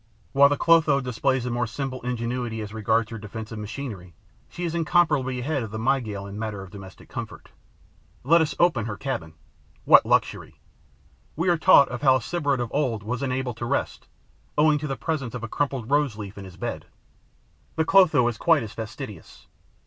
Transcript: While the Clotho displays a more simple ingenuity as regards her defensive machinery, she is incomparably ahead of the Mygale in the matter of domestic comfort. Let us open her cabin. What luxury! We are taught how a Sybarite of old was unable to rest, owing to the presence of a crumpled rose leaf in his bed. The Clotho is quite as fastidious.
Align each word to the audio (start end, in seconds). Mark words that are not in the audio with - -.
While 0.31 0.49
the 0.49 0.57
Clotho 0.57 0.99
displays 0.99 1.45
a 1.45 1.51
more 1.51 1.67
simple 1.67 2.01
ingenuity 2.01 2.59
as 2.61 2.73
regards 2.73 3.11
her 3.11 3.19
defensive 3.19 3.59
machinery, 3.59 4.15
she 4.49 4.63
is 4.63 4.73
incomparably 4.73 5.37
ahead 5.41 5.61
of 5.61 5.69
the 5.69 5.77
Mygale 5.77 6.25
in 6.27 6.33
the 6.33 6.39
matter 6.39 6.63
of 6.63 6.71
domestic 6.71 7.07
comfort. 7.07 7.51
Let 8.23 8.41
us 8.41 8.55
open 8.57 8.85
her 8.87 8.97
cabin. 8.97 9.35
What 9.85 10.03
luxury! 10.03 10.59
We 11.35 11.49
are 11.49 11.57
taught 11.59 12.01
how 12.01 12.15
a 12.15 12.19
Sybarite 12.19 12.59
of 12.59 12.71
old 12.73 13.03
was 13.03 13.21
unable 13.21 13.53
to 13.53 13.65
rest, 13.67 14.07
owing 14.57 14.79
to 14.79 14.87
the 14.87 14.97
presence 14.97 15.35
of 15.35 15.43
a 15.43 15.47
crumpled 15.47 15.91
rose 15.91 16.17
leaf 16.17 16.35
in 16.35 16.45
his 16.45 16.57
bed. 16.57 16.87
The 17.75 17.85
Clotho 17.85 18.27
is 18.27 18.39
quite 18.39 18.63
as 18.63 18.73
fastidious. 18.73 19.45